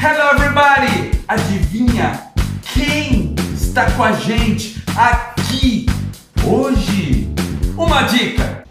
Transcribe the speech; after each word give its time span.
Hello 0.00 0.30
everybody! 0.30 1.10
Adivinha 1.26 2.30
quem 2.72 3.34
está 3.52 3.90
com 3.90 4.04
a 4.04 4.12
gente 4.12 4.80
aqui 4.96 5.86
hoje? 6.46 7.28
Uma 7.76 8.02
dica! 8.02 8.62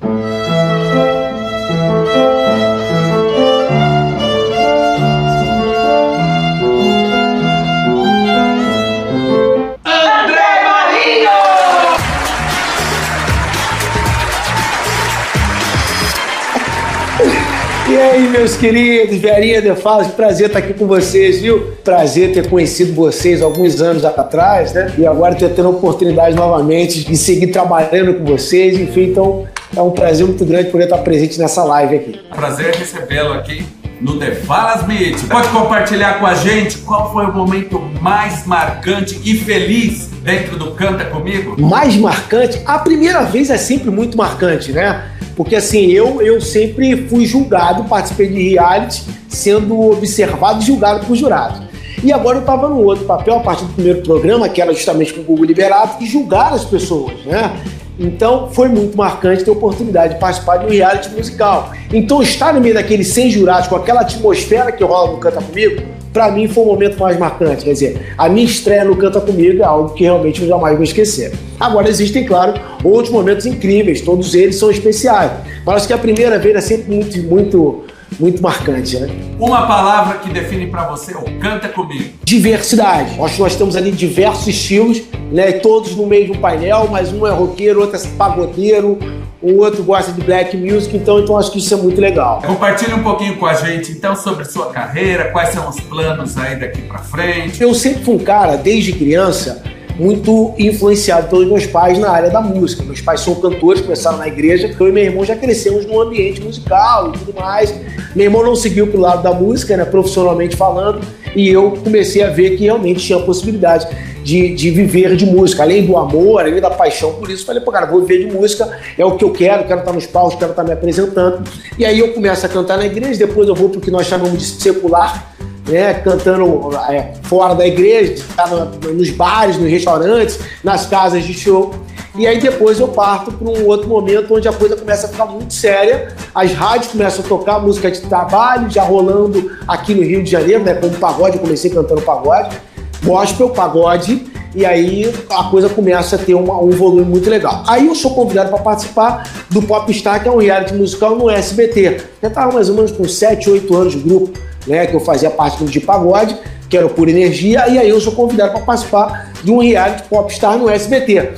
Aí, 18.17 18.29
meus 18.29 18.55
queridos, 18.57 19.17
Verinha 19.17 19.61
de 19.61 19.75
Falas, 19.75 20.07
prazer 20.07 20.47
estar 20.47 20.59
aqui 20.59 20.73
com 20.73 20.87
vocês, 20.87 21.39
viu? 21.39 21.73
Prazer 21.83 22.33
ter 22.33 22.49
conhecido 22.49 22.93
vocês 22.93 23.43
alguns 23.43 23.79
anos 23.79 24.03
atrás, 24.03 24.73
né? 24.73 24.91
E 24.97 25.05
agora 25.05 25.35
ter 25.35 25.49
tendo 25.49 25.67
a 25.67 25.71
oportunidade 25.71 26.35
novamente 26.35 27.03
de 27.03 27.15
seguir 27.15 27.47
trabalhando 27.47 28.15
com 28.15 28.25
vocês, 28.25 28.79
enfim, 28.79 29.11
então 29.11 29.47
é 29.75 29.81
um 29.81 29.91
prazer 29.91 30.25
muito 30.25 30.43
grande 30.45 30.71
poder 30.71 30.85
estar 30.85 30.97
presente 30.99 31.37
nessa 31.37 31.63
live 31.63 31.95
aqui. 31.95 32.19
Prazer 32.35 32.75
recebê-lo 32.75 33.33
aqui 33.33 33.63
no 34.01 34.17
The 34.17 34.31
Falas 34.31 34.87
Meet. 34.87 35.27
Pode 35.27 35.49
compartilhar 35.49 36.19
com 36.19 36.25
a 36.25 36.33
gente 36.33 36.79
qual 36.79 37.13
foi 37.13 37.25
o 37.25 37.33
momento 37.33 37.79
mais 38.01 38.47
marcante 38.47 39.19
e 39.23 39.37
feliz 39.37 40.09
dentro 40.23 40.57
do 40.57 40.71
Canta 40.71 41.05
Comigo? 41.05 41.55
Mais 41.61 41.95
marcante, 41.95 42.59
a 42.65 42.79
primeira 42.79 43.23
vez 43.25 43.51
é 43.51 43.57
sempre 43.57 43.91
muito 43.91 44.17
marcante, 44.17 44.71
né? 44.71 45.03
Porque 45.37 45.55
assim, 45.55 45.85
eu, 45.91 46.19
eu 46.19 46.41
sempre 46.41 47.07
fui 47.07 47.23
julgado, 47.27 47.83
participei 47.83 48.27
de 48.27 48.49
reality, 48.49 49.03
sendo 49.29 49.79
observado 49.91 50.63
e 50.63 50.65
julgado 50.65 51.05
por 51.05 51.15
jurados. 51.15 51.61
E 52.03 52.11
agora 52.11 52.37
eu 52.37 52.41
estava 52.41 52.67
no 52.67 52.83
outro 52.83 53.05
papel, 53.05 53.35
a 53.35 53.39
partir 53.39 53.65
do 53.65 53.73
primeiro 53.73 54.01
programa, 54.01 54.49
que 54.49 54.59
era 54.59 54.73
justamente 54.73 55.13
com 55.13 55.21
o 55.21 55.23
Google 55.23 55.45
Liberado, 55.45 55.99
de 55.99 56.07
julgar 56.07 56.53
as 56.53 56.65
pessoas, 56.65 57.13
né? 57.23 57.55
Então 57.99 58.49
foi 58.51 58.67
muito 58.67 58.97
marcante 58.97 59.43
ter 59.43 59.49
a 59.49 59.53
oportunidade 59.53 60.15
de 60.15 60.19
participar 60.19 60.57
de 60.57 60.65
um 60.65 60.69
reality 60.69 61.09
musical. 61.09 61.71
Então 61.93 62.21
estar 62.21 62.53
no 62.53 62.59
meio 62.59 62.73
daqueles 62.73 63.07
100 63.09 63.31
jurados, 63.31 63.67
com 63.67 63.75
aquela 63.75 64.01
atmosfera 64.01 64.71
que 64.71 64.83
rola 64.83 65.11
no 65.11 65.17
Canta 65.17 65.41
Comigo, 65.41 65.83
para 66.17 66.31
mim 66.31 66.47
foi 66.47 66.63
o 66.63 66.65
momento 66.65 66.99
mais 66.99 67.15
marcante. 67.19 67.63
Quer 67.63 67.73
dizer, 67.73 68.13
a 68.17 68.27
minha 68.27 68.43
estreia 68.43 68.83
no 68.83 68.95
Canta 68.95 69.21
Comigo 69.21 69.61
é 69.61 69.65
algo 69.65 69.93
que 69.93 70.03
realmente 70.03 70.41
eu 70.41 70.47
jamais 70.47 70.73
vou 70.73 70.83
esquecer. 70.83 71.31
Agora 71.59 71.87
existem, 71.87 72.25
claro, 72.25 72.59
outros 72.83 73.13
momentos 73.13 73.45
incríveis, 73.45 74.01
todos 74.01 74.33
eles 74.33 74.55
são 74.55 74.71
especiais. 74.71 75.31
Mas 75.63 75.75
acho 75.75 75.87
que 75.87 75.93
a 75.93 75.97
primeira 75.97 76.39
vez 76.39 76.55
é 76.55 76.61
sempre 76.61 76.91
muito, 76.91 77.19
muito, 77.21 77.83
muito 78.19 78.41
marcante, 78.41 78.99
né? 78.99 79.09
Uma 79.39 79.67
palavra 79.67 80.17
que 80.19 80.29
define 80.29 80.67
pra 80.67 80.87
você 80.87 81.13
o 81.13 81.23
Canta 81.39 81.69
Comigo. 81.69 82.09
Diversidade. 82.23 83.19
Acho 83.21 83.35
que 83.35 83.41
nós 83.41 83.55
temos 83.55 83.75
ali 83.75 83.91
diversos 83.91 84.47
estilos, 84.47 85.01
né? 85.31 85.51
Todos 85.53 85.95
no 85.95 86.05
mesmo 86.05 86.37
painel, 86.39 86.87
mas 86.91 87.11
um 87.11 87.25
é 87.25 87.31
roqueiro, 87.31 87.81
outro 87.81 87.97
é 87.97 88.07
pagodeiro, 88.17 88.97
o 89.41 89.57
outro 89.57 89.83
gosta 89.83 90.11
de 90.11 90.21
black 90.21 90.57
music, 90.57 90.95
então, 90.97 91.19
então 91.19 91.37
acho 91.37 91.51
que 91.51 91.59
isso 91.59 91.73
é 91.73 91.77
muito 91.77 92.01
legal. 92.01 92.41
Compartilhe 92.45 92.93
um 92.93 93.03
pouquinho 93.03 93.37
com 93.37 93.45
a 93.45 93.53
gente 93.53 93.91
então 93.91 94.15
sobre 94.15 94.45
sua 94.45 94.71
carreira, 94.71 95.31
quais 95.31 95.49
são 95.49 95.69
os 95.69 95.79
planos 95.79 96.37
aí 96.37 96.55
daqui 96.55 96.81
pra 96.81 96.99
frente. 96.99 97.61
Eu 97.61 97.73
sempre 97.73 98.03
fui 98.03 98.15
um 98.15 98.19
cara, 98.19 98.55
desde 98.57 98.93
criança, 98.93 99.61
muito 99.99 100.53
influenciado 100.57 101.27
pelos 101.27 101.47
meus 101.47 101.65
pais 101.65 101.97
na 101.97 102.09
área 102.09 102.29
da 102.29 102.41
música. 102.41 102.83
Meus 102.83 103.01
pais 103.01 103.21
são 103.21 103.35
cantores, 103.35 103.81
começaram 103.81 104.17
na 104.17 104.27
igreja, 104.27 104.73
eu 104.79 104.87
e 104.87 104.91
meu 104.91 105.03
irmão 105.03 105.25
já 105.25 105.35
crescemos 105.35 105.85
num 105.85 105.99
ambiente 105.99 106.41
musical 106.41 107.09
e 107.09 107.17
tudo 107.17 107.33
mais. 107.33 107.73
Meu 108.15 108.25
irmão 108.25 108.43
não 108.43 108.55
seguiu 108.55 108.87
pro 108.87 108.99
lado 108.99 109.23
da 109.23 109.33
música, 109.33 109.75
né, 109.75 109.85
profissionalmente 109.85 110.55
falando, 110.55 111.01
e 111.35 111.49
eu 111.49 111.71
comecei 111.83 112.23
a 112.23 112.29
ver 112.29 112.57
que 112.57 112.63
realmente 112.63 112.99
tinha 113.05 113.19
possibilidade 113.19 113.87
de, 114.23 114.53
de 114.53 114.71
viver 114.71 115.15
de 115.15 115.25
música, 115.25 115.63
além 115.63 115.85
do 115.85 115.95
amor, 115.95 116.41
além 116.41 116.59
da 116.59 116.69
paixão 116.69 117.13
por 117.13 117.29
isso. 117.29 117.45
Falei, 117.45 117.61
pô, 117.63 117.71
cara, 117.71 117.85
vou 117.85 118.01
viver 118.01 118.27
de 118.27 118.35
música, 118.35 118.69
é 118.97 119.05
o 119.05 119.15
que 119.15 119.23
eu 119.23 119.31
quero, 119.31 119.65
quero 119.65 119.79
estar 119.79 119.93
nos 119.93 120.05
palcos, 120.05 120.35
quero 120.35 120.51
estar 120.51 120.63
me 120.63 120.73
apresentando. 120.73 121.47
E 121.77 121.85
aí 121.85 121.99
eu 121.99 122.13
começo 122.13 122.45
a 122.45 122.49
cantar 122.49 122.77
na 122.77 122.85
igreja, 122.85 123.17
depois 123.19 123.47
eu 123.47 123.55
vou 123.55 123.69
pro 123.69 123.79
que 123.79 123.89
nós 123.89 124.05
chamamos 124.05 124.37
de 124.37 124.45
secular, 124.45 125.36
né, 125.67 125.93
cantando 125.95 126.69
é, 126.89 127.13
fora 127.23 127.53
da 127.55 127.65
igreja, 127.67 128.23
tá 128.35 128.47
no- 128.47 128.93
nos 128.93 129.09
bares, 129.11 129.57
nos 129.57 129.69
restaurantes, 129.69 130.39
nas 130.63 130.85
casas 130.85 131.23
de 131.23 131.33
show. 131.33 131.73
E 132.15 132.25
aí 132.25 132.39
depois 132.39 132.79
eu 132.79 132.87
parto 132.87 133.31
para 133.31 133.47
um 133.47 133.65
outro 133.67 133.87
momento 133.87 134.33
onde 134.33 134.47
a 134.47 134.53
coisa 134.53 134.75
começa 134.75 135.05
a 135.05 135.09
ficar 135.09 135.25
muito 135.27 135.53
séria, 135.53 136.15
as 136.33 136.51
rádios 136.51 136.91
começam 136.91 137.23
a 137.23 137.27
tocar 137.27 137.59
música 137.59 137.91
de 137.91 138.01
trabalho, 138.01 138.69
já 138.71 138.81
rolando 138.83 139.51
aqui 139.67 139.93
no 139.93 140.01
Rio 140.01 140.23
de 140.23 140.31
Janeiro, 140.31 140.63
né, 140.63 140.73
como 140.73 140.93
pagode, 140.95 141.35
eu 141.37 141.41
comecei 141.41 141.69
cantando 141.69 142.01
pagode, 142.01 142.57
gospel, 143.03 143.49
pagode, 143.49 144.25
e 144.57 144.65
aí 144.65 145.13
a 145.29 145.43
coisa 145.45 145.69
começa 145.69 146.15
a 146.15 146.19
ter 146.19 146.33
uma- 146.33 146.59
um 146.59 146.71
volume 146.71 147.03
muito 147.05 147.29
legal. 147.29 147.63
Aí 147.67 147.85
eu 147.85 147.93
sou 147.93 148.09
convidado 148.15 148.49
para 148.49 148.57
participar 148.57 149.31
do 149.51 149.61
Popstar, 149.61 150.23
que 150.23 150.27
é 150.27 150.31
um 150.31 150.37
reality 150.37 150.73
musical 150.73 151.15
no 151.15 151.29
SBT. 151.29 152.01
Já 152.19 152.27
estava 152.27 152.51
mais 152.51 152.67
ou 152.67 152.75
menos 152.75 152.91
com 152.91 153.07
7, 153.07 153.47
8 153.51 153.75
anos 153.75 153.93
de 153.93 153.99
grupo, 153.99 154.31
né, 154.65 154.87
que 154.87 154.95
eu 154.95 154.99
fazia 154.99 155.29
parte 155.29 155.63
de 155.63 155.79
pagode, 155.79 156.35
que 156.67 156.75
era 156.75 156.89
Pura 156.89 157.11
Energia, 157.11 157.69
e 157.69 157.77
aí 157.77 157.87
eu 157.87 158.01
sou 158.01 158.13
convidado 158.13 158.51
para 158.53 158.61
participar 158.61 159.31
de 159.43 159.51
um 159.51 159.59
reality 159.59 160.03
Popstar 160.09 160.57
no 160.57 160.67
SBT. 160.69 161.33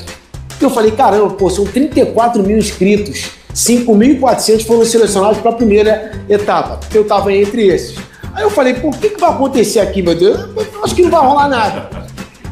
Eu 0.62 0.70
falei, 0.70 0.92
caramba, 0.92 1.30
pô, 1.32 1.50
são 1.50 1.66
34 1.66 2.42
mil 2.42 2.58
inscritos, 2.58 3.32
5.400 3.54 4.64
foram 4.66 4.86
selecionados 4.86 5.40
para 5.40 5.52
a 5.52 5.54
primeira 5.56 6.12
etapa. 6.30 6.80
Eu 6.94 7.02
estava 7.02 7.34
entre 7.34 7.68
esses. 7.68 7.98
Aí 8.34 8.44
eu 8.44 8.50
falei, 8.50 8.76
pô, 8.76 8.88
o 8.88 8.92
que, 8.92 9.10
que 9.10 9.20
vai 9.20 9.30
acontecer 9.30 9.80
aqui, 9.82 10.02
meu 10.02 10.16
Deus? 10.16 10.40
Eu 10.74 10.84
acho 10.86 10.96
que 10.96 11.02
não 11.02 11.10
vai 11.12 11.22
rolar 11.26 11.50
nada. 11.50 11.90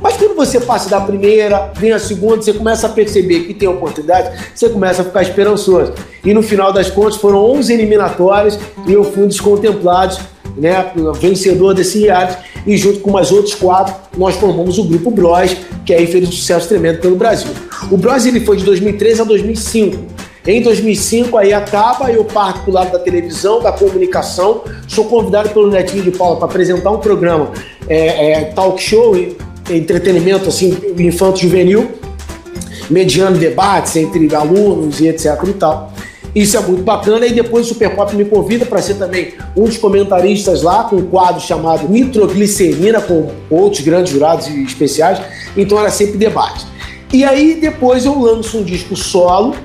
Mas 0.02 0.16
quando 0.18 0.36
você 0.36 0.60
passa 0.60 0.90
da 0.90 1.02
primeira, 1.02 1.72
vem 1.76 1.92
a 1.92 2.00
segunda, 2.00 2.42
você 2.42 2.54
começa 2.54 2.88
a 2.88 2.90
perceber 2.90 3.42
que 3.42 3.54
tem 3.54 3.68
oportunidade, 3.68 4.38
você 4.54 4.70
começa 4.70 5.02
a 5.02 5.06
ficar 5.06 5.22
esperançoso. 5.22 5.94
E 6.24 6.34
no 6.34 6.44
final 6.44 6.72
das 6.72 6.90
contas 6.90 7.16
foram 7.16 7.40
11 7.40 7.74
eliminatórias 7.74 8.60
e 8.86 8.94
eu 8.94 9.04
fui 9.04 9.24
um 9.24 9.28
dos 9.28 9.40
contemplados, 9.40 10.20
né, 10.56 10.92
vencedor 11.20 11.74
desse 11.74 12.00
reality. 12.00 12.38
E 12.66 12.76
junto 12.78 13.00
com 13.00 13.12
mais 13.12 13.32
outros 13.32 13.56
quatro, 13.56 13.96
nós 14.18 14.36
formamos 14.36 14.78
o 14.78 14.84
grupo 14.84 15.10
Bros, 15.10 15.56
que 15.86 15.94
aí 15.94 16.06
fez 16.06 16.28
um 16.28 16.32
sucesso 16.32 16.68
tremendo 16.68 17.00
pelo 17.00 17.16
Brasil. 17.16 17.50
O 17.90 17.98
Bros 17.98 18.26
ele 18.26 18.42
foi 18.42 18.58
de 18.58 18.66
2003 18.66 19.22
a 19.22 19.24
2005. 19.24 20.18
Em 20.46 20.62
2005 20.62 21.38
aí 21.38 21.52
acaba, 21.54 22.10
eu 22.10 22.24
parto 22.24 22.62
pro 22.62 22.72
lado 22.72 22.92
da 22.92 23.00
televisão, 23.00 23.62
da 23.62 23.72
comunicação, 23.72 24.64
sou 24.88 25.04
convidado 25.06 25.50
pelo 25.50 25.70
Netinho 25.70 26.04
de 26.04 26.12
Paula 26.12 26.38
para 26.38 26.46
apresentar 26.46 26.90
um 26.92 27.00
programa 27.00 27.52
é, 27.90 28.32
é, 28.32 28.44
talk 28.46 28.82
show, 28.82 29.14
entretenimento 29.70 30.50
assim, 30.50 30.78
infanto-juvenil, 30.98 31.92
mediando 32.90 33.38
debates 33.38 33.96
entre 33.96 34.34
alunos 34.34 35.00
e 35.00 35.08
etc 35.08 35.38
e 35.48 35.54
tal. 35.54 35.94
Isso 36.38 36.56
é 36.56 36.60
muito 36.60 36.84
bacana. 36.84 37.26
E 37.26 37.34
depois 37.34 37.66
o 37.66 37.70
Super 37.70 37.96
Pop 37.96 38.16
me 38.16 38.24
convida 38.24 38.66
para 38.66 38.82
ser 38.82 38.94
também 38.94 39.34
um 39.56 39.64
dos 39.64 39.78
comentaristas 39.78 40.62
lá, 40.62 40.84
com 40.84 40.98
um 40.98 41.08
quadro 41.08 41.42
chamado 41.42 41.90
Nitroglicerina, 41.90 43.02
com 43.02 43.32
outros 43.50 43.82
grandes 43.82 44.14
jurados 44.14 44.48
e 44.48 44.64
especiais. 44.64 45.20
Então 45.56 45.80
era 45.80 45.90
sempre 45.90 46.18
debate. 46.18 46.66
E 47.12 47.24
aí 47.24 47.56
depois 47.60 48.06
eu 48.06 48.20
lanço 48.20 48.60
um 48.60 48.64
disco 48.64 48.96
solo, 48.96 49.56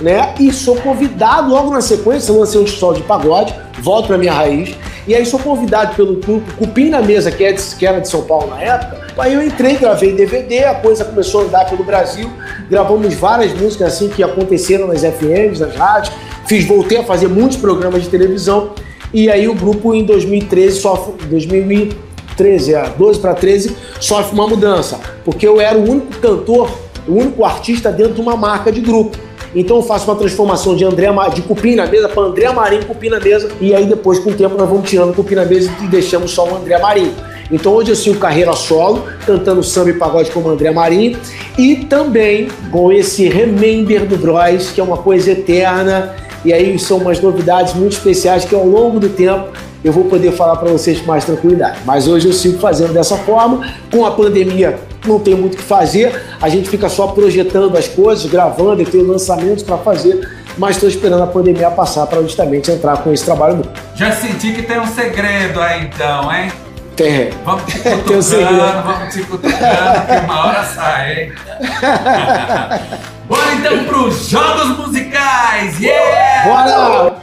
né? 0.00 0.34
E 0.38 0.52
sou 0.52 0.76
convidado 0.76 1.50
logo 1.50 1.70
na 1.70 1.80
sequência, 1.80 2.32
lancei 2.32 2.60
um 2.60 2.64
disco 2.64 2.78
solo 2.78 2.96
de 2.96 3.02
pagode, 3.02 3.54
volto 3.80 4.06
para 4.06 4.18
minha 4.18 4.32
raiz. 4.32 4.76
E 5.06 5.14
aí 5.14 5.26
sou 5.26 5.40
convidado 5.40 5.96
pelo 5.96 6.20
Cupim 6.56 6.88
na 6.88 7.02
Mesa, 7.02 7.30
que, 7.30 7.42
é 7.44 7.52
que 7.52 7.86
era 7.86 8.00
de 8.00 8.08
São 8.08 8.22
Paulo 8.22 8.48
na 8.48 8.62
época. 8.62 9.00
Aí 9.18 9.34
eu 9.34 9.42
entrei, 9.42 9.76
gravei 9.76 10.12
DVD, 10.12 10.64
a 10.64 10.74
coisa 10.74 11.04
começou 11.04 11.42
a 11.42 11.44
andar 11.44 11.68
pelo 11.68 11.82
Brasil. 11.82 12.30
Gravamos 12.70 13.12
várias 13.14 13.52
músicas 13.52 13.94
assim 13.94 14.08
que 14.08 14.22
aconteceram 14.22 14.86
nas 14.86 15.02
FMs, 15.02 15.60
nas 15.60 15.74
rádios. 15.74 16.14
Fiz, 16.46 16.64
voltei 16.66 16.98
a 16.98 17.04
fazer 17.04 17.28
muitos 17.28 17.56
programas 17.56 18.02
de 18.02 18.08
televisão. 18.08 18.70
E 19.12 19.28
aí 19.28 19.48
o 19.48 19.54
grupo 19.54 19.92
em 19.92 20.04
2013 20.04 20.80
sofre. 20.80 21.26
2013, 21.26 22.74
é, 22.74 22.90
12 22.96 23.20
para 23.20 23.34
13, 23.34 23.76
sofre 24.00 24.32
uma 24.34 24.46
mudança. 24.46 25.00
Porque 25.24 25.46
eu 25.46 25.60
era 25.60 25.76
o 25.76 25.82
único 25.82 26.16
cantor, 26.18 26.70
o 27.08 27.14
único 27.14 27.44
artista 27.44 27.90
dentro 27.90 28.14
de 28.14 28.20
uma 28.20 28.36
marca 28.36 28.70
de 28.70 28.80
grupo. 28.80 29.18
Então 29.54 29.76
eu 29.76 29.82
faço 29.82 30.10
uma 30.10 30.16
transformação 30.16 30.74
de 30.74 30.84
André 30.84 31.08
de 31.34 31.42
Cupim 31.42 31.74
na 31.74 31.86
mesa 31.86 32.08
para 32.08 32.22
André 32.22 32.50
Marinho 32.52 32.86
Cupim 32.86 33.08
na 33.08 33.20
mesa. 33.20 33.50
E 33.60 33.74
aí 33.74 33.86
depois, 33.86 34.18
com 34.18 34.30
o 34.30 34.34
tempo, 34.34 34.56
nós 34.56 34.68
vamos 34.68 34.88
tirando 34.88 35.14
Cupim 35.14 35.34
na 35.34 35.44
mesa 35.44 35.70
e 35.82 35.86
deixamos 35.86 36.30
só 36.30 36.48
o 36.48 36.56
André 36.56 36.78
Marinho. 36.78 37.14
Então 37.50 37.74
hoje 37.74 37.90
eu 37.90 37.96
sigo 37.96 38.18
carreira 38.18 38.52
solo, 38.54 39.04
cantando 39.26 39.62
samba 39.62 39.90
e 39.90 39.94
pagode 39.94 40.30
como 40.30 40.48
André 40.48 40.70
Marinho. 40.70 41.18
E 41.58 41.76
também 41.76 42.48
com 42.70 42.90
esse 42.90 43.28
Remember 43.28 44.06
do 44.06 44.16
Bros, 44.16 44.70
que 44.70 44.80
é 44.80 44.84
uma 44.84 44.96
coisa 44.96 45.32
eterna. 45.32 46.14
E 46.44 46.52
aí 46.52 46.78
são 46.78 46.98
umas 46.98 47.20
novidades 47.20 47.74
muito 47.74 47.92
especiais 47.92 48.44
que 48.44 48.54
ao 48.54 48.66
longo 48.66 48.98
do 48.98 49.08
tempo 49.08 49.48
eu 49.84 49.92
vou 49.92 50.04
poder 50.04 50.32
falar 50.32 50.56
para 50.56 50.70
vocês 50.70 51.00
com 51.00 51.06
mais 51.06 51.24
tranquilidade. 51.24 51.80
Mas 51.84 52.06
hoje 52.06 52.28
eu 52.28 52.32
sigo 52.32 52.58
fazendo 52.58 52.92
dessa 52.92 53.16
forma. 53.16 53.66
Com 53.90 54.06
a 54.06 54.12
pandemia 54.12 54.78
não 55.06 55.18
tem 55.18 55.34
muito 55.34 55.54
o 55.54 55.56
que 55.56 55.62
fazer, 55.62 56.20
a 56.40 56.48
gente 56.48 56.68
fica 56.68 56.88
só 56.88 57.08
projetando 57.08 57.76
as 57.76 57.88
coisas, 57.88 58.24
gravando 58.26 58.82
e 58.82 58.86
tem 58.86 59.02
lançamentos 59.02 59.62
para 59.62 59.76
fazer. 59.78 60.28
Mas 60.56 60.76
estou 60.76 60.88
esperando 60.88 61.22
a 61.22 61.26
pandemia 61.26 61.70
passar 61.70 62.06
para 62.06 62.20
justamente 62.22 62.70
entrar 62.70 62.98
com 62.98 63.12
esse 63.12 63.24
trabalho 63.24 63.56
novo. 63.56 63.70
Já 63.94 64.12
senti 64.12 64.52
que 64.52 64.62
tem 64.62 64.78
um 64.78 64.86
segredo 64.86 65.60
aí 65.60 65.84
então, 65.86 66.32
hein? 66.32 66.52
Tem. 66.96 67.30
Vamos 67.44 67.64
te 67.64 67.78
cutucando, 67.80 68.82
vamos 68.84 69.14
te 69.14 69.22
cutucando, 69.24 69.56
que 69.56 70.24
uma 70.24 70.46
hora 70.46 70.64
sai, 70.64 71.12
hein? 71.12 71.32
Bora 73.26 73.54
então 73.54 73.84
pros 73.84 74.28
jogos 74.28 74.78
musicais! 74.78 75.80
Yeah! 75.80 76.44
Bora! 76.44 77.16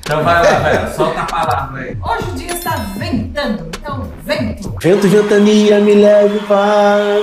Então 0.00 0.22
vai 0.24 0.42
lá, 0.42 0.58
velho, 0.58 0.94
solta 0.94 1.20
a 1.20 1.24
palavra 1.24 1.80
aí. 1.80 1.96
Hoje 2.02 2.30
o 2.30 2.34
dia 2.34 2.52
está 2.52 2.76
ventando, 2.96 3.70
então 3.78 4.10
vento. 4.24 4.74
Vento, 4.82 5.08
ventania, 5.08 5.80
me 5.80 5.94
leve 5.94 6.40
para 6.40 7.22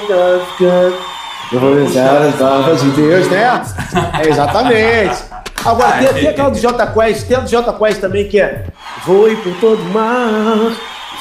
canto. 0.58 1.12
Eu 1.52 1.60
vou 1.60 1.76
deixar 1.76 2.22
as 2.22 2.36
palavras 2.36 2.82
de 2.82 2.92
Deus, 2.92 3.28
né? 3.30 3.62
É, 4.18 4.24
exatamente. 4.30 5.31
Agora, 5.66 5.98
tem, 5.98 6.14
tem 6.14 6.28
aquela 6.28 6.50
do 6.50 6.60
J 6.60 6.88
Quest, 6.88 7.28
tem 7.28 7.38
a 7.38 7.40
do 7.42 7.50
J 7.50 7.74
Quest 7.74 8.02
também 8.02 8.28
que 8.28 8.40
é 8.40 8.66
Voe 9.06 9.36
por 9.38 9.54
todo 9.56 9.84
mar, 9.94 10.72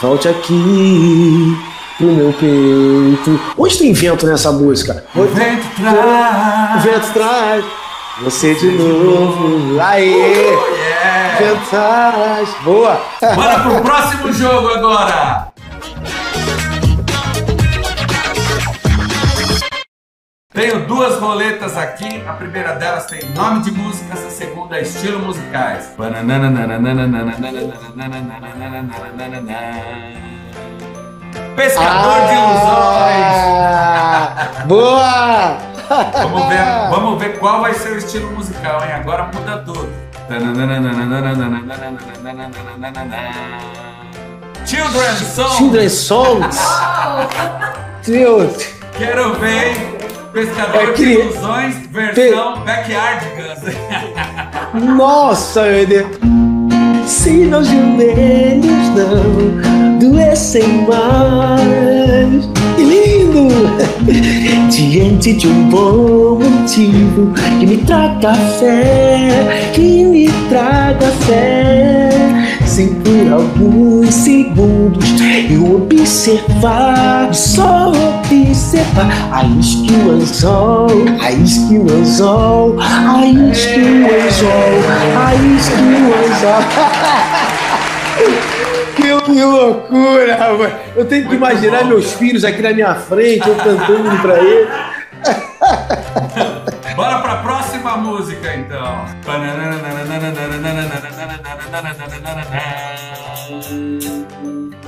volte 0.00 0.28
aqui 0.28 1.56
pro 1.98 2.06
meu 2.06 2.32
peito. 2.32 3.40
Onde 3.58 3.78
tem 3.78 3.92
vento 3.92 4.26
nessa 4.26 4.50
música? 4.52 5.04
O 5.14 5.25
vento 5.25 5.66
traz. 5.76 6.76
O 6.76 6.88
vento 6.88 7.12
traz 7.12 7.64
você 8.22 8.54
de 8.54 8.66
novo. 8.72 9.81
Aê! 9.81 10.04
Oh, 10.04 10.75
yeah. 10.75 11.38
Vento 11.38 11.70
traz. 11.70 12.48
Boa! 12.62 13.00
Bora 13.34 13.60
pro 13.60 13.81
próximo 13.81 14.32
jogo 14.32 14.69
agora! 14.69 15.50
Tenho 20.52 20.85
duas 20.87 21.17
roletas 21.20 21.76
aqui. 21.76 22.25
A 22.26 22.32
primeira 22.32 22.73
delas 22.75 23.06
tem 23.06 23.25
nome 23.37 23.62
de 23.62 23.70
músicas, 23.70 24.19
a 24.26 24.31
segunda 24.31 24.79
é 24.79 24.82
estilo 24.82 25.20
musicais. 25.20 25.93
Pescador 31.55 32.26
de 32.26 32.32
ilusões. 32.35 33.31
Ah, 33.87 34.64
Boa! 34.67 35.58
Vamos 36.14 36.49
ver, 36.49 36.91
vamos 36.91 37.19
ver 37.20 37.38
qual 37.41 37.61
vai 37.62 37.75
ser 37.75 37.93
o 37.93 37.97
estilo 37.97 38.31
musical, 38.31 38.81
hein? 38.85 38.93
Agora 38.93 39.25
muda 39.35 39.58
tudo. 39.58 39.88
Children 44.67 45.17
Song. 45.17 45.56
Children's 45.56 45.93
Songs. 45.94 46.58
Quero 48.97 49.35
ver, 49.35 49.67
hein? 49.76 49.99
Pescador 50.32 50.82
É 50.82 50.86
de 50.86 50.92
que- 50.92 51.02
ilusões, 51.12 51.74
versão 51.90 52.60
Backyardigans. 52.64 53.74
Nossa, 54.96 55.62
meu 55.62 55.86
Deus. 55.86 56.06
Se 57.06 57.30
meus 57.30 57.66
joelhos 57.66 58.88
não 58.94 59.98
doessem 59.98 60.86
mais. 60.86 62.48
Que 62.76 62.82
lindo! 62.82 63.48
Diante 64.70 65.32
de 65.34 65.48
um 65.48 65.68
bom 65.68 66.38
motivo 66.38 67.32
que 67.58 67.66
me 67.66 67.76
traga 67.78 68.32
fé, 68.34 69.70
que 69.74 70.04
me 70.04 70.28
traga 70.48 71.06
fé. 71.26 72.09
Por 72.86 73.32
alguns 73.32 74.14
segundos 74.14 75.04
eu 75.50 75.76
observar, 75.76 77.34
só 77.34 77.90
observar 77.90 79.28
a 79.32 79.44
isque 79.44 79.92
o 79.92 80.12
anzol, 80.12 80.88
a 81.20 81.30
isque 81.30 81.78
o 81.78 81.82
anzol, 81.92 82.76
a 82.80 83.26
isque 83.26 83.80
o 83.80 84.06
anzol, 84.06 84.80
a 85.18 85.34
isque 85.34 85.74
o 85.82 86.14
anzol. 86.24 86.60
Que, 88.96 89.42
loucura, 89.44 90.36
rapaz. 90.36 90.74
Eu 90.94 91.04
tenho 91.04 91.28
que 91.28 91.34
imaginar 91.34 91.84
meus 91.84 92.12
filhos 92.12 92.44
aqui 92.44 92.60
na 92.60 92.72
minha 92.72 92.94
frente, 92.94 93.48
eu 93.48 93.54
cantando 93.54 94.18
pra 94.20 94.38
eles. 94.38 94.68
Próxima 97.70 97.96
música, 97.99 98.56
então. 98.56 99.05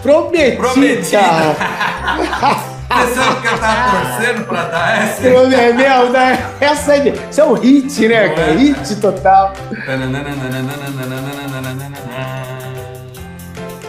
Prometida. 0.02 0.56
Prometida. 0.56 1.23
Você 2.93 3.14
sabe 3.14 3.40
que 3.40 3.46
eu 3.46 3.58
tava 3.58 3.90
torcendo 3.90 4.46
pra 4.46 4.62
dar 4.64 5.02
essa? 5.02 5.23
Meu, 5.23 6.11
né? 6.11 6.44
Essa 6.61 6.96
é, 6.96 7.14
isso 7.31 7.40
é 7.40 7.44
um 7.44 7.55
hit, 7.55 8.08
né, 8.08 8.29
cara? 8.31 8.52
Hit 8.52 8.96
total. 8.96 9.52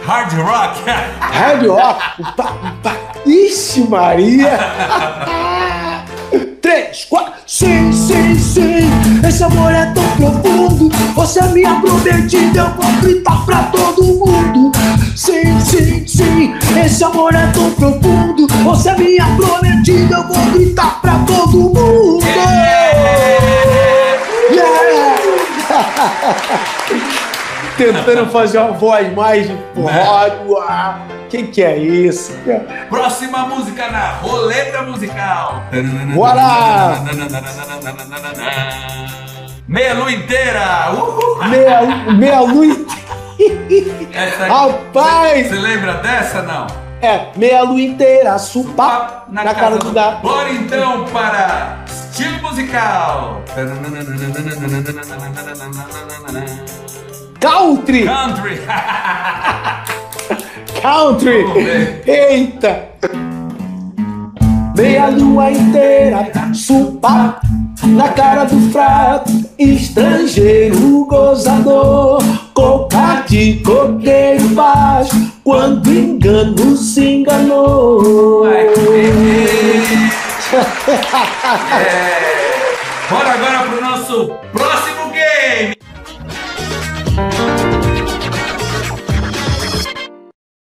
Hard 0.06 0.32
rock. 0.34 0.80
Hard 1.20 1.66
rock. 1.66 2.00
Ixi, 3.26 3.88
Maria. 3.88 4.58
Três, 6.94 7.04
quatro. 7.06 7.32
Sim, 7.44 7.92
sim, 7.92 8.38
sim. 8.38 8.88
Esse 9.26 9.42
amor 9.42 9.72
é 9.72 9.86
tão 9.86 10.08
profundo. 10.10 10.88
Você 11.16 11.40
é 11.40 11.48
minha 11.48 11.80
prometida. 11.80 12.60
Eu 12.60 12.70
vou 12.80 12.92
gritar 13.02 13.44
pra 13.44 13.64
todo 13.64 14.04
mundo. 14.04 14.70
Sim, 15.16 15.60
sim, 15.60 16.06
sim. 16.06 16.54
Esse 16.84 17.02
amor 17.02 17.34
é 17.34 17.48
tão 17.48 17.72
profundo. 17.72 18.46
Você 18.46 18.90
é 18.90 18.96
minha 18.96 19.26
prometida. 19.34 20.14
Eu 20.14 20.28
vou 20.28 20.52
gritar 20.52 21.00
pra 21.00 21.18
todo 21.26 21.58
mundo. 21.58 22.24
Yeah! 24.52 24.94
Tentando 27.76 28.26
fazer 28.30 28.58
uma 28.58 28.72
voz 28.72 29.12
mais 29.14 29.48
de 29.48 29.56
forró. 29.74 30.60
Ah, 30.68 30.98
Quem 31.28 31.46
que 31.46 31.62
é 31.62 31.76
isso? 31.76 32.32
cara? 32.46 32.86
Próxima 32.88 33.38
música 33.46 33.90
na 33.90 34.12
roleta 34.12 34.82
musical. 34.82 35.62
Bora! 36.14 36.98
Meia 39.66 39.94
lua 39.94 40.12
inteira. 40.12 40.92
Uhul. 40.92 41.44
Meia, 41.48 41.80
meia 42.12 42.40
lua. 42.40 42.76
Aqui- 43.34 44.08
Rapaz! 44.48 45.48
Você 45.48 45.54
lembra 45.56 45.94
dessa, 45.94 46.42
não? 46.42 46.66
É, 47.02 47.26
meia 47.36 47.62
lua 47.64 47.80
inteira, 47.80 48.38
supá 48.38 49.24
na, 49.28 49.52
cara 49.52 49.76
do 49.78 49.90
gato. 49.92 50.22
Bora 50.22 50.50
então 50.52 51.04
para 51.06 51.78
estilo 51.86 52.40
musical. 52.42 53.42
Country! 57.44 58.04
Country. 58.04 58.56
Country! 60.80 61.44
Eita! 62.06 62.88
Meia 64.74 65.08
lua 65.10 65.50
inteira, 65.50 66.32
supá 66.54 67.38
na 67.82 68.08
cara 68.08 68.44
do 68.44 68.58
fraco, 68.72 69.28
estrangeiro 69.58 71.04
gozador, 71.04 72.22
coca 72.54 73.22
de 73.28 73.60
coqueiro 73.62 74.48
baixo, 74.54 75.30
quando 75.44 75.92
engano 75.92 76.74
se 76.78 77.06
enganou. 77.16 78.46
É. 81.74 82.24
Bora 83.10 83.32
agora 83.32 83.58
pro 83.68 83.80
nosso 83.82 84.30
próximo 84.52 85.10
game. 85.10 85.83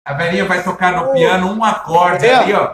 A 0.06 0.12
velhinha 0.14 0.44
vai 0.44 0.62
tocar 0.62 0.92
no 0.92 1.12
piano 1.12 1.52
um 1.52 1.64
acorde 1.64 2.24
É. 2.24 2.34
ali, 2.36 2.52
ó. 2.54 2.68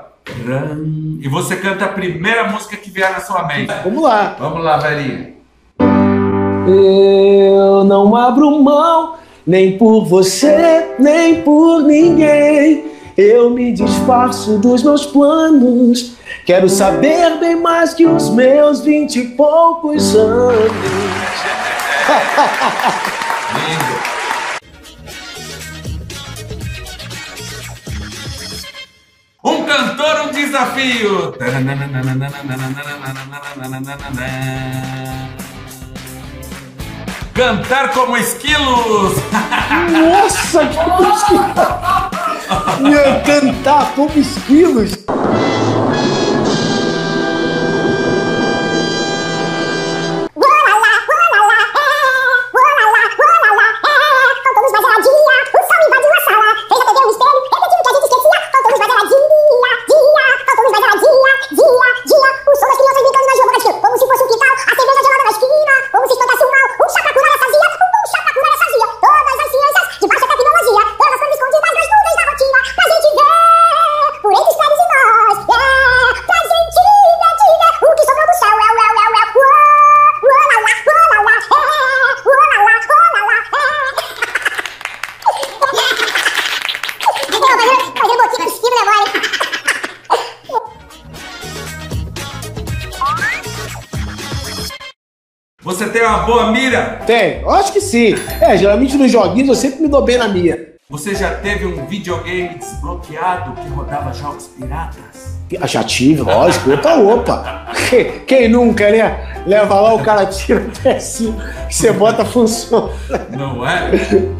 E 1.18 1.26
você 1.28 1.56
canta 1.56 1.86
a 1.86 1.88
primeira 1.88 2.44
música 2.48 2.76
que 2.76 2.90
vier 2.90 3.10
na 3.10 3.20
sua 3.20 3.46
mente. 3.46 3.72
Vamos 3.82 4.02
lá. 4.02 4.36
Vamos 4.38 4.62
lá, 4.62 4.76
velhinha. 4.76 5.32
Eu 6.68 7.84
não 7.84 8.14
abro 8.14 8.62
mão, 8.62 9.14
nem 9.46 9.78
por 9.78 10.04
você, 10.04 10.94
nem 10.98 11.40
por 11.42 11.80
ninguém. 11.82 12.92
Eu 13.16 13.48
me 13.50 13.72
disfarço 13.72 14.58
dos 14.58 14.82
meus 14.82 15.06
planos. 15.06 16.12
Quero 16.44 16.68
saber 16.68 17.38
bem 17.40 17.56
mais 17.56 17.94
que 17.94 18.06
os 18.06 18.28
meus 18.28 18.82
vinte 18.82 19.16
e 19.18 19.28
poucos 19.28 20.14
anos. 20.14 20.70
Lindo. 23.54 24.11
Um 29.44 29.64
cantor, 29.64 30.28
um 30.28 30.30
desafio. 30.30 31.34
Cantar 37.34 37.90
como 37.92 38.16
esquilos. 38.16 39.14
Nossa, 39.90 40.60
que! 40.66 40.76
Ia 42.88 43.20
cantar 43.22 43.92
como 43.96 44.12
esquilos. 44.14 44.92
Tem, 97.12 97.42
eu 97.42 97.50
acho 97.50 97.74
que 97.74 97.80
sim. 97.80 98.14
É, 98.40 98.56
geralmente 98.56 98.96
nos 98.96 99.12
joguinhos 99.12 99.48
eu 99.50 99.54
sempre 99.54 99.82
me 99.82 99.88
dou 99.88 100.00
bem 100.02 100.16
na 100.16 100.28
minha. 100.28 100.58
Você 100.88 101.14
já 101.14 101.34
teve 101.34 101.66
um 101.66 101.84
videogame 101.84 102.54
desbloqueado 102.58 103.52
que 103.52 103.68
rodava 103.68 104.14
jogos 104.14 104.46
piratas? 104.46 105.38
Ah, 105.60 105.66
Já 105.66 105.84
tive, 105.84 106.22
lógico. 106.22 106.72
Opa, 106.72 106.94
opa. 106.96 107.66
Quem, 107.90 108.20
quem 108.20 108.48
nunca, 108.48 108.90
né? 108.90 109.42
Leva 109.46 109.78
lá, 109.78 109.92
o 109.94 110.02
cara 110.02 110.24
tira 110.24 110.60
o 110.60 110.70
pecinho, 110.82 111.36
você 111.68 111.92
bota 111.92 112.24
funciona. 112.24 112.90
Não 113.28 113.66
é? 113.68 113.90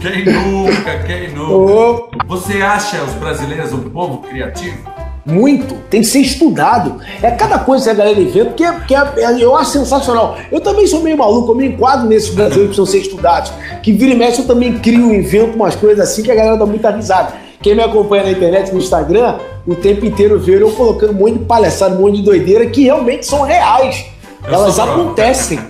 Quem 0.00 0.24
nunca, 0.24 0.98
quem 1.00 1.28
nunca? 1.34 1.52
Opa. 1.52 2.24
Você 2.26 2.62
acha 2.62 3.02
os 3.02 3.12
brasileiros 3.14 3.72
um 3.74 3.90
povo 3.90 4.18
criativo? 4.18 4.91
Muito, 5.24 5.74
tem 5.88 6.00
que 6.00 6.06
ser 6.06 6.18
estudado. 6.18 7.00
É 7.22 7.30
cada 7.30 7.58
coisa 7.60 7.84
que 7.84 7.90
a 7.90 7.94
galera 7.94 8.20
inventa 8.20 8.50
que, 8.54 8.64
é, 8.64 8.72
que 8.80 8.94
é- 8.94 9.36
eu 9.40 9.56
acho 9.56 9.70
sensacional. 9.70 10.36
Eu 10.50 10.60
também 10.60 10.86
sou 10.86 11.00
meio 11.00 11.16
maluco, 11.16 11.52
eu 11.52 11.54
me 11.54 11.66
enquadro 11.68 12.08
nesses 12.08 12.30
brasileiros 12.34 12.74
que 12.74 12.82
precisam 12.82 12.86
ser 12.86 13.06
estudados. 13.08 13.52
Que 13.82 13.92
vira 13.92 14.12
e 14.12 14.16
mexe 14.16 14.40
eu 14.40 14.46
também 14.46 14.78
crio, 14.80 15.14
invento 15.14 15.54
umas 15.54 15.76
coisas 15.76 16.00
assim 16.10 16.22
que 16.22 16.30
a 16.30 16.34
galera 16.34 16.56
dá 16.56 16.66
muita 16.66 16.90
risada. 16.90 17.34
Quem 17.62 17.76
me 17.76 17.82
acompanha 17.82 18.24
na 18.24 18.32
internet, 18.32 18.72
no 18.72 18.78
Instagram, 18.80 19.36
o 19.64 19.76
tempo 19.76 20.04
inteiro 20.04 20.40
vê 20.40 20.60
eu 20.60 20.72
colocando 20.72 21.12
um 21.12 21.18
monte 21.18 21.38
de 21.38 21.44
palhaçada, 21.44 21.94
um 21.94 22.00
monte 22.00 22.16
de 22.16 22.22
doideira 22.22 22.66
que 22.66 22.82
realmente 22.82 23.24
são 23.24 23.42
reais. 23.42 24.04
Elas 24.44 24.76
acontecem. 24.80 25.60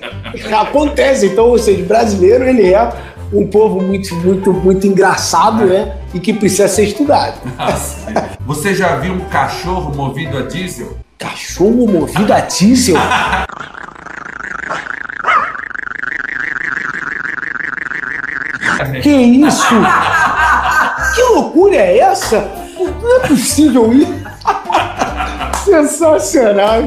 acontecem. 0.50 1.28
Então, 1.28 1.48
ou 1.48 1.58
seja, 1.58 1.82
o 1.82 1.86
brasileiro, 1.86 2.44
ele 2.44 2.72
é 2.72 2.90
um 3.30 3.46
povo 3.46 3.82
muito, 3.82 4.14
muito, 4.16 4.50
muito 4.52 4.86
engraçado, 4.86 5.66
né? 5.66 5.96
E 6.14 6.20
que 6.20 6.32
precisa 6.32 6.68
ser 6.68 6.84
estudado. 6.84 7.34
Você 8.46 8.74
já 8.74 8.96
viu 8.96 9.14
um 9.14 9.24
cachorro 9.28 9.94
movido 9.94 10.36
a 10.36 10.42
diesel? 10.42 10.96
Cachorro 11.18 11.86
movido 11.86 12.32
a 12.32 12.40
diesel? 12.40 12.96
Que 19.02 19.10
isso? 19.10 19.74
Que 21.14 21.22
loucura 21.22 21.76
é 21.76 21.98
essa? 21.98 22.40
Não 22.78 23.16
é 23.16 23.28
possível 23.28 23.92
isso. 23.92 24.12
Sensacional. 25.64 26.82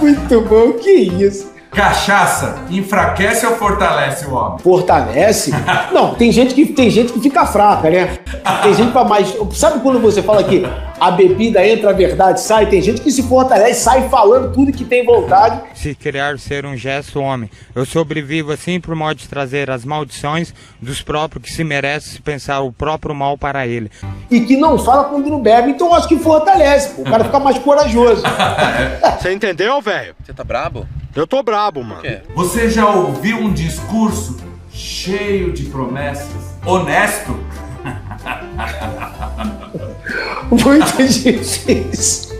Muito 0.00 0.40
bom. 0.42 0.72
Que 0.72 0.90
isso? 0.90 1.52
Cachaça, 1.76 2.56
enfraquece 2.70 3.44
ou 3.44 3.54
fortalece 3.56 4.24
o 4.24 4.32
homem? 4.34 4.58
Fortalece? 4.60 5.50
Não, 5.92 6.14
tem 6.14 6.32
gente 6.32 6.54
que 6.54 6.64
tem 6.64 6.88
gente 6.88 7.12
que 7.12 7.20
fica 7.20 7.44
fraca, 7.44 7.90
né? 7.90 8.18
Tem 8.62 8.72
gente 8.72 8.92
para 8.92 9.04
mais. 9.04 9.36
Sabe 9.52 9.80
quando 9.80 10.00
você 10.00 10.22
fala 10.22 10.42
que 10.42 10.66
a 10.98 11.10
bebida 11.10 11.64
entra, 11.66 11.90
a 11.90 11.92
verdade 11.92 12.40
sai? 12.40 12.64
Tem 12.64 12.80
gente 12.80 13.02
que 13.02 13.10
se 13.10 13.22
fortalece, 13.24 13.82
sai 13.82 14.08
falando 14.08 14.54
tudo 14.54 14.72
que 14.72 14.86
tem 14.86 15.04
vontade. 15.04 15.60
Se 15.74 15.94
criar 15.94 16.38
ser 16.38 16.64
um 16.64 16.74
gesto 16.74 17.20
homem, 17.20 17.50
eu 17.74 17.84
sobrevivo 17.84 18.52
assim 18.52 18.80
por 18.80 18.94
modo 18.94 19.16
de 19.16 19.28
trazer 19.28 19.70
as 19.70 19.84
maldições 19.84 20.54
dos 20.80 21.02
próprios 21.02 21.44
que 21.44 21.52
se 21.52 21.62
merecem 21.62 22.14
se 22.14 22.22
pensar 22.22 22.60
o 22.60 22.72
próprio 22.72 23.14
mal 23.14 23.36
para 23.36 23.66
ele. 23.66 23.90
e 24.30 24.40
que 24.40 24.56
não 24.56 24.78
fala 24.78 25.04
quando 25.04 25.28
não 25.28 25.42
bebe, 25.42 25.72
então 25.72 25.88
eu 25.88 25.94
acho 25.94 26.08
que 26.08 26.18
fortalece, 26.18 26.94
pô. 26.94 27.02
o 27.02 27.04
cara 27.04 27.22
fica 27.22 27.38
mais 27.38 27.58
corajoso. 27.58 28.22
Você 29.20 29.30
entendeu, 29.30 29.78
velho? 29.82 30.14
Você 30.24 30.32
tá 30.32 30.42
brabo? 30.42 30.86
Eu 31.16 31.26
tô 31.26 31.42
brabo, 31.42 31.82
mano. 31.82 32.02
Você 32.34 32.68
já 32.68 32.88
ouviu 32.90 33.38
um 33.38 33.52
discurso 33.52 34.36
cheio 34.70 35.52
de 35.52 35.64
promessas, 35.64 36.28
honesto? 36.64 37.34
Muito 40.50 40.96
difícil. 41.02 42.36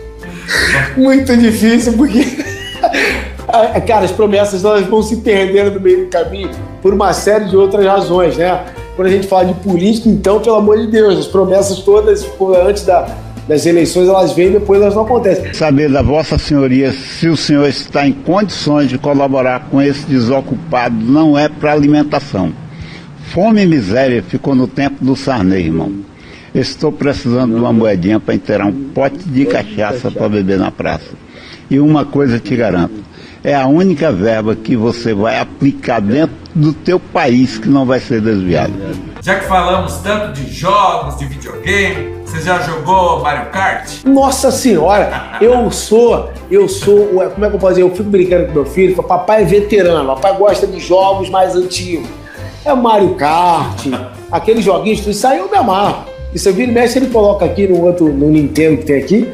Muito 0.95 1.35
difícil, 1.35 1.93
porque. 1.93 2.19
ah, 3.47 3.81
Cara, 3.81 4.05
as 4.05 4.11
promessas 4.11 4.63
elas 4.63 4.85
vão 4.85 5.01
se 5.01 5.17
perdendo 5.17 5.71
no 5.71 5.79
meio 5.81 6.05
do 6.05 6.11
caminho 6.11 6.51
por 6.81 6.93
uma 6.93 7.11
série 7.13 7.45
de 7.45 7.57
outras 7.57 7.85
razões, 7.85 8.37
né? 8.37 8.63
Quando 8.95 9.07
a 9.07 9.11
gente 9.11 9.27
fala 9.27 9.45
de 9.45 9.53
política, 9.55 10.09
então, 10.09 10.39
pelo 10.39 10.55
amor 10.55 10.77
de 10.77 10.87
Deus, 10.87 11.19
as 11.19 11.27
promessas 11.27 11.79
todas, 11.79 12.25
antes 12.67 12.83
da- 12.83 13.07
das 13.47 13.65
eleições, 13.65 14.09
elas 14.09 14.33
vêm 14.33 14.47
e 14.47 14.51
depois 14.51 14.81
elas 14.81 14.93
não 14.93 15.03
acontecem. 15.03 15.53
saber 15.53 15.89
da 15.89 16.01
Vossa 16.01 16.37
Senhoria 16.37 16.91
se 16.91 17.27
o 17.27 17.37
senhor 17.37 17.67
está 17.67 18.07
em 18.07 18.11
condições 18.11 18.89
de 18.89 18.97
colaborar 18.97 19.67
com 19.71 19.81
esse 19.81 20.05
desocupado 20.05 20.95
não 20.95 21.37
é 21.37 21.47
para 21.47 21.71
alimentação. 21.71 22.51
Fome 23.31 23.63
e 23.63 23.65
miséria 23.65 24.21
ficou 24.21 24.53
no 24.53 24.67
tempo 24.67 25.03
do 25.03 25.15
Sarney, 25.15 25.65
irmão. 25.65 25.93
Estou 26.53 26.91
precisando 26.91 27.53
de 27.53 27.59
uma 27.59 27.71
moedinha 27.71 28.19
para 28.19 28.33
inteirar 28.33 28.65
um 28.65 28.89
pote 28.89 29.17
de 29.17 29.45
cachaça 29.45 30.09
para 30.09 30.27
beber 30.27 30.57
na 30.57 30.71
praça. 30.71 31.11
E 31.69 31.79
uma 31.79 32.05
coisa 32.05 32.39
te 32.39 32.55
garanto, 32.55 33.03
é 33.43 33.53
a 33.53 33.67
única 33.67 34.11
verba 34.11 34.55
que 34.55 34.75
você 34.75 35.13
vai 35.13 35.39
aplicar 35.39 36.01
dentro 36.01 36.35
do 36.55 36.73
teu 36.73 36.99
país 36.99 37.57
que 37.57 37.69
não 37.69 37.85
vai 37.85 37.99
ser 37.99 38.21
desviada. 38.21 38.73
Já 39.21 39.39
que 39.39 39.45
falamos 39.45 39.97
tanto 39.97 40.33
de 40.33 40.51
jogos, 40.51 41.17
de 41.17 41.25
videogame, 41.25 42.16
você 42.27 42.41
já 42.41 42.59
jogou 42.59 43.21
Mario 43.21 43.49
Kart? 43.51 44.03
Nossa 44.03 44.51
senhora, 44.51 45.37
eu 45.39 45.71
sou, 45.71 46.29
eu 46.51 46.67
sou, 46.67 47.07
como 47.33 47.45
é 47.45 47.49
que 47.49 47.55
eu 47.55 47.59
posso 47.59 47.73
dizer? 47.75 47.83
Eu 47.83 47.91
fico 47.95 48.09
brincando 48.09 48.47
com 48.47 48.51
meu 48.53 48.65
filho, 48.65 48.95
falo, 48.95 49.07
papai 49.07 49.43
é 49.43 49.45
veterano, 49.45 50.07
papai 50.15 50.35
gosta 50.37 50.67
de 50.67 50.79
jogos 50.79 51.29
mais 51.29 51.55
antigos. 51.55 52.07
É 52.65 52.73
Mario 52.73 53.15
Kart, 53.15 53.85
aqueles 54.29 54.63
joguinhos, 54.65 55.05
isso 55.07 55.25
aí 55.25 55.37
eu 55.39 55.49
me 55.49 55.55
amarro. 55.55 56.03
Você 56.33 56.51
vira 56.51 56.69
e 56.69 56.73
mexe, 56.73 56.99
ele 56.99 57.07
coloca 57.07 57.45
aqui 57.45 57.65
no 57.65 57.81
outro, 57.85 58.09
no 58.11 58.29
Nintendo 58.29 58.77
que 58.79 58.85
tem 58.85 58.97
aqui, 59.01 59.31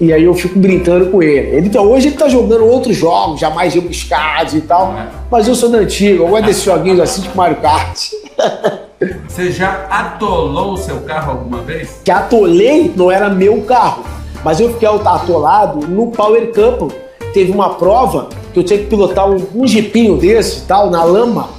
e 0.00 0.12
aí 0.12 0.22
eu 0.22 0.32
fico 0.32 0.56
brincando 0.60 1.06
com 1.06 1.20
ele. 1.20 1.56
ele 1.56 1.68
tá- 1.70 1.82
hoje 1.82 2.06
ele 2.06 2.16
tá 2.16 2.28
jogando 2.28 2.64
outros 2.64 2.96
jogos, 2.96 3.40
já 3.40 3.50
mais 3.50 3.74
rebuscados 3.74 4.54
e 4.54 4.60
tal, 4.60 4.94
mas 5.28 5.48
eu 5.48 5.56
sou 5.56 5.68
da 5.70 5.78
antiga, 5.78 6.22
eu 6.22 6.28
gosto 6.28 6.44
desses 6.46 6.62
joguinhos 6.62 7.00
assim, 7.00 7.22
tipo 7.22 7.36
Mario 7.36 7.56
Kart. 7.56 7.98
Você 9.28 9.52
já 9.52 9.86
atolou 9.88 10.72
o 10.72 10.76
seu 10.76 11.00
carro 11.02 11.32
alguma 11.32 11.62
vez? 11.62 12.00
que 12.04 12.10
atolei 12.10 12.92
não 12.96 13.10
era 13.10 13.28
meu 13.28 13.62
carro, 13.62 14.02
mas 14.44 14.58
eu 14.58 14.72
fiquei 14.72 14.88
atolado 14.88 15.86
no 15.86 16.08
Power 16.10 16.52
Couple. 16.52 16.96
Teve 17.32 17.52
uma 17.52 17.74
prova 17.74 18.28
que 18.52 18.58
eu 18.58 18.64
tinha 18.64 18.80
que 18.80 18.86
pilotar 18.86 19.30
um, 19.30 19.36
um 19.54 19.66
jipinho 19.66 20.16
desse 20.16 20.60
e 20.60 20.62
tal, 20.62 20.90
na 20.90 21.04
lama. 21.04 21.50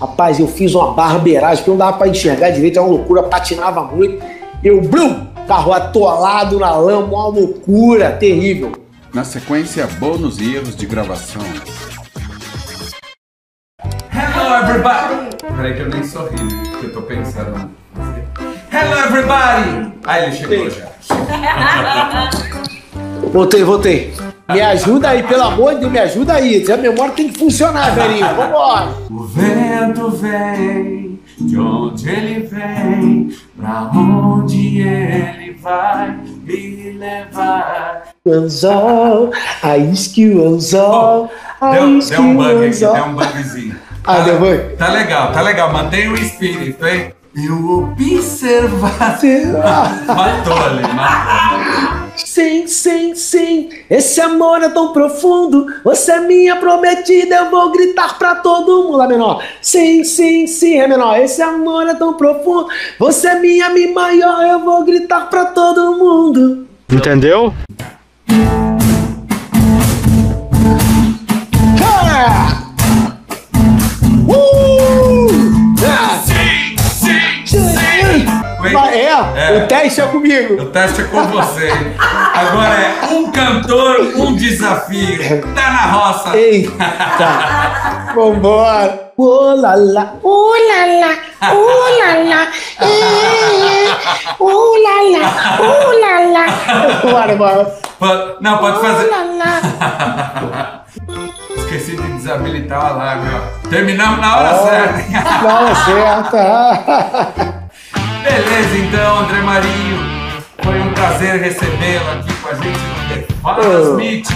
Rapaz, 0.00 0.40
eu 0.40 0.46
fiz 0.46 0.74
uma 0.74 0.92
barbeiragem 0.92 1.64
que 1.64 1.70
não 1.70 1.76
dava 1.76 1.98
pra 1.98 2.08
enxergar 2.08 2.50
direito, 2.50 2.78
era 2.78 2.86
uma 2.86 2.96
loucura, 2.96 3.22
patinava 3.24 3.82
muito. 3.82 4.22
Eu, 4.64 4.80
blum, 4.80 5.26
carro 5.46 5.72
atolado 5.72 6.58
na 6.58 6.74
lama, 6.76 7.06
uma 7.06 7.26
loucura 7.26 8.12
terrível. 8.12 8.72
Na 9.12 9.24
sequência, 9.24 9.86
bônus 9.98 10.38
e 10.38 10.54
erros 10.54 10.74
de 10.74 10.86
gravação. 10.86 11.42
Hello 14.12 14.54
everybody! 14.62 15.25
Peraí 15.54 15.74
que 15.74 15.80
eu 15.80 15.88
nem 15.88 16.02
sorri, 16.02 16.42
né? 16.42 16.62
porque 16.70 16.86
eu 16.86 16.92
tô 16.92 17.02
pensando. 17.02 17.70
Hello 18.72 18.98
everybody! 19.06 19.92
Ah, 20.04 20.20
ele 20.20 20.32
chegou 20.36 20.70
já. 20.70 20.86
Voltei, 23.32 23.62
voltei. 23.64 24.14
Me 24.48 24.60
ajuda 24.60 25.10
aí, 25.10 25.22
pelo 25.24 25.42
amor 25.42 25.74
de 25.74 25.80
Deus, 25.80 25.92
me 25.92 25.98
ajuda 25.98 26.34
aí. 26.34 26.64
A 26.70 26.76
memória 26.76 27.12
tem 27.12 27.28
que 27.28 27.38
funcionar, 27.38 27.94
velhinho. 27.94 28.26
Vambora. 28.34 28.88
O 29.10 29.24
vento 29.24 30.10
vem, 30.10 31.18
de 31.38 31.58
onde 31.58 32.08
ele 32.08 32.46
vem, 32.46 33.36
pra 33.58 33.90
onde 33.94 34.78
ele 34.78 35.52
vai 35.60 36.16
me 36.44 36.92
levar. 36.92 38.08
Anzol, 38.26 39.32
a 39.62 39.76
isque 39.76 40.28
o 40.28 40.46
anzol, 40.54 41.30
a 41.60 41.80
isque 41.80 42.16
deu 42.16 42.22
um 42.24 42.34
o 42.34 42.36
bug 42.36 42.50
aqui, 42.50 42.66
anzol. 42.66 42.94
deu 42.94 43.04
um 43.04 43.14
bugzinho. 43.14 43.75
Ah, 44.06 44.20
deu 44.20 44.38
bug? 44.38 44.76
Tá 44.76 44.88
legal, 44.92 45.32
tá 45.32 45.40
legal. 45.42 45.72
Mantenha 45.72 46.12
o 46.12 46.14
espírito, 46.14 46.86
hein? 46.86 47.12
Eu 47.34 47.90
observar. 47.90 49.18
Matou 50.06 50.56
ali, 50.56 50.82
matou. 50.94 52.06
Sim, 52.16 52.66
sim, 52.66 53.14
sim, 53.14 53.68
esse 53.90 54.20
amor 54.20 54.62
é 54.62 54.68
tão 54.68 54.92
profundo. 54.92 55.66
Você 55.84 56.12
é 56.12 56.20
minha 56.20 56.56
prometida, 56.56 57.34
eu 57.34 57.50
vou 57.50 57.72
gritar 57.72 58.16
pra 58.16 58.36
todo 58.36 58.84
mundo. 58.84 58.96
Lá 58.96 59.08
menor. 59.08 59.42
Sim, 59.60 60.04
sim, 60.04 60.46
sim, 60.46 60.78
é 60.78 60.86
menor. 60.86 61.18
Esse 61.18 61.42
amor 61.42 61.86
é 61.88 61.94
tão 61.94 62.14
profundo. 62.14 62.68
Você 62.98 63.28
é 63.28 63.40
minha 63.40 63.68
mi 63.70 63.92
maior, 63.92 64.42
eu 64.46 64.60
vou 64.60 64.84
gritar 64.84 65.28
pra 65.28 65.46
todo 65.46 65.96
mundo. 65.98 66.66
Entendeu? 66.90 67.52
É, 79.34 79.58
o 79.58 79.66
teste 79.66 80.00
é 80.00 80.06
comigo. 80.06 80.62
O 80.62 80.66
teste 80.66 81.00
é 81.02 81.04
com 81.04 81.22
você. 81.28 81.70
Agora 82.34 82.74
é 82.74 83.06
um 83.12 83.30
cantor, 83.30 84.00
um 84.16 84.34
desafio. 84.34 85.42
Tá 85.54 85.70
na 85.70 85.86
roça. 85.92 86.36
Eita! 86.36 88.12
Vambora! 88.14 89.06
Ô 89.18 89.54
lá 89.56 89.74
lá, 89.74 90.14
é, 90.20 90.28
ô 90.30 90.50
lá 90.68 90.84
lá, 90.84 91.16
ô 94.38 94.52
lá 96.02 96.18
lá. 96.32 96.46
Bora, 97.10 97.34
bora. 97.36 97.78
Não, 98.42 98.58
pode 98.58 98.80
fazer. 98.80 99.08
Lá. 99.10 100.84
esqueci 101.56 101.96
de 101.96 102.02
desabilitar 102.12 102.78
o 102.82 102.86
alarme, 102.86 103.30
ó. 103.34 103.68
Terminamos 103.70 104.20
na 104.20 104.36
hora 104.36 104.58
certa. 104.58 105.00
hein? 105.00 105.06
Na 105.42 105.60
hora 105.60 105.74
certa. 105.84 107.52
Beleza, 108.36 108.76
então, 108.76 109.20
André 109.20 109.40
Marinho. 109.40 109.96
Foi 110.62 110.78
um 110.78 110.92
prazer 110.92 111.40
recebê-lo 111.40 112.10
aqui 112.12 112.34
com 112.34 112.48
a 112.48 112.54
gente 112.54 112.78
no 112.78 113.08
The 113.08 113.34
Falas 113.40 113.86
Oh. 113.88 113.94
Meet. 113.94 114.28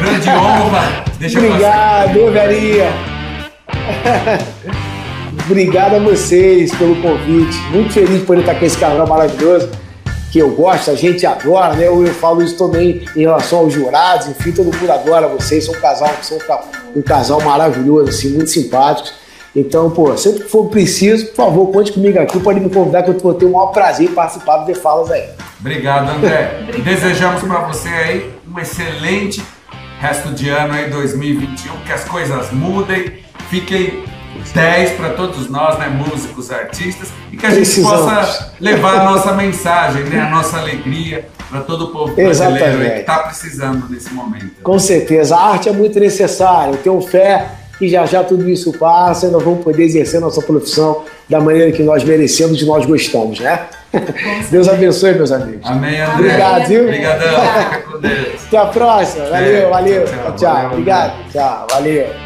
Grande 0.00 0.28
honra. 0.30 1.04
Deixa 1.20 1.38
eu 1.38 1.52
passar. 1.52 2.06
Obrigado. 2.06 2.56
Obrigado 5.48 5.94
a 5.94 5.98
vocês 6.00 6.74
pelo 6.74 6.96
convite. 6.96 7.56
Muito 7.70 7.92
feliz 7.92 8.24
por 8.24 8.36
estar 8.36 8.56
com 8.56 8.64
esse 8.64 8.76
casal 8.78 9.06
maravilhoso, 9.06 9.70
que 10.32 10.40
eu 10.40 10.50
gosto, 10.50 10.90
a 10.90 10.96
gente 10.96 11.24
adora, 11.24 11.74
né? 11.74 11.86
Eu, 11.86 12.04
eu 12.04 12.12
falo 12.14 12.42
isso 12.42 12.58
também 12.58 13.04
em 13.14 13.20
relação 13.20 13.60
aos 13.60 13.72
jurados, 13.72 14.26
enfim, 14.26 14.50
todo 14.50 14.76
mundo 14.76 14.90
adora 14.90 15.28
vocês. 15.28 15.64
São 15.64 15.72
um 15.72 15.80
casal, 15.80 16.12
são 16.20 16.36
um 16.96 17.02
casal 17.02 17.40
maravilhoso, 17.40 18.08
assim, 18.08 18.30
muito 18.30 18.50
simpáticos. 18.50 19.14
Então, 19.56 19.90
pô, 19.90 20.14
sempre 20.18 20.42
que 20.42 20.50
for 20.50 20.66
preciso, 20.66 21.28
por 21.28 21.36
favor, 21.36 21.72
conte 21.72 21.90
comigo 21.90 22.18
aqui, 22.20 22.38
pode 22.38 22.60
me 22.60 22.68
convidar 22.68 23.02
que 23.02 23.08
eu 23.08 23.18
vou 23.18 23.32
ter 23.32 23.46
o 23.46 23.52
maior 23.52 23.68
prazer 23.68 24.10
em 24.10 24.12
participar 24.12 24.58
do 24.58 24.66
The 24.66 24.74
Falas 24.74 25.10
aí. 25.10 25.30
Obrigado, 25.58 26.10
André. 26.10 26.66
Desejamos 26.84 27.42
para 27.42 27.60
você 27.60 27.88
aí 27.88 28.34
um 28.46 28.60
excelente 28.60 29.42
resto 29.98 30.28
de 30.34 30.50
ano 30.50 30.74
aí 30.74 30.90
2021, 30.90 31.72
que 31.86 31.90
as 31.90 32.04
coisas 32.04 32.52
mudem, 32.52 33.14
fiquem 33.48 34.04
10 34.52 34.90
para 34.90 35.14
todos 35.14 35.48
nós, 35.48 35.78
né, 35.78 35.88
músicos, 35.88 36.50
artistas, 36.50 37.08
e 37.32 37.38
que 37.38 37.46
a 37.46 37.48
gente 37.48 37.60
Precisamos. 37.60 38.02
possa 38.02 38.52
levar 38.60 39.00
a 39.00 39.04
nossa 39.04 39.32
mensagem, 39.32 40.04
né, 40.04 40.20
a 40.20 40.28
nossa 40.28 40.58
alegria 40.58 41.26
para 41.48 41.62
todo 41.62 41.86
o 41.86 41.88
povo 41.92 42.14
brasileiro 42.14 42.78
que 42.78 43.00
está 43.00 43.20
precisando 43.20 43.88
nesse 43.88 44.12
momento. 44.12 44.62
Com 44.62 44.78
certeza, 44.78 45.34
a 45.34 45.52
arte 45.52 45.70
é 45.70 45.72
muito 45.72 45.98
necessária. 45.98 46.72
Eu 46.72 46.76
tenho 46.76 47.00
fé 47.00 47.48
que 47.78 47.88
já 47.88 48.06
já 48.06 48.24
tudo 48.24 48.48
isso 48.48 48.72
passa 48.78 49.26
e 49.26 49.30
nós 49.30 49.42
vamos 49.42 49.62
poder 49.64 49.84
exercer 49.84 50.20
nossa 50.20 50.40
profissão 50.42 51.04
da 51.28 51.40
maneira 51.40 51.72
que 51.72 51.82
nós 51.82 52.04
merecemos 52.04 52.60
e 52.60 52.64
nós 52.64 52.86
gostamos, 52.86 53.40
né? 53.40 53.66
Deus 54.50 54.68
abençoe, 54.68 55.14
meus 55.14 55.32
amigos. 55.32 55.68
Amém, 55.68 56.00
André. 56.00 56.14
Obrigado, 56.14 56.66
viu? 56.66 56.82
Obrigadão. 56.84 57.28
Fica 57.28 57.82
com 57.90 58.00
Deus. 58.00 58.46
Até 58.46 58.58
a 58.58 58.66
próxima. 58.66 59.24
Valeu, 59.26 59.70
valeu. 59.70 60.04
tchau, 60.04 60.14
Tchau, 60.14 60.34
tchau. 60.36 60.66
Obrigado. 60.72 61.32
Tchau, 61.32 61.66
valeu. 61.70 62.25